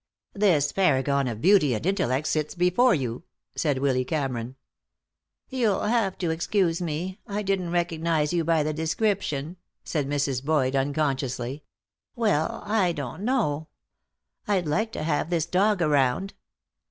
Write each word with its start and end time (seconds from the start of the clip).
"This 0.33 0.71
paragon 0.71 1.27
of 1.27 1.41
beauty 1.41 1.75
and 1.75 1.85
intellect 1.85 2.25
sits 2.25 2.55
before 2.55 2.95
you," 2.95 3.21
said 3.55 3.77
Willy 3.77 4.03
Cameron. 4.03 4.55
"You'll 5.47 5.81
have 5.81 6.17
to 6.17 6.31
excuse 6.31 6.81
me. 6.81 7.19
I 7.27 7.43
didn't 7.43 7.69
recognize 7.69 8.33
you 8.33 8.43
by 8.43 8.63
the 8.63 8.73
description," 8.73 9.57
said 9.83 10.09
Mrs. 10.09 10.43
Boyd, 10.43 10.75
unconsciously. 10.75 11.63
"Well, 12.15 12.63
I 12.65 12.93
don't 12.93 13.21
know. 13.23 13.67
I'd 14.47 14.65
like 14.65 14.91
to 14.93 15.03
have 15.03 15.29
this 15.29 15.45
dog 15.45 15.83
around." 15.83 16.33